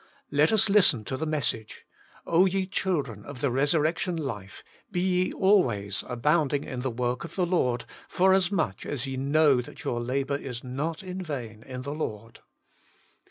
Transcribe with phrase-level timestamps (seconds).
[0.31, 1.85] Let us listen to the message:'
[2.25, 7.35] O ye children of the resurrection life, be ye always abounding in the work of
[7.35, 12.39] the Lord, forasmuch as ye know your labour is not in vain in the Lord.'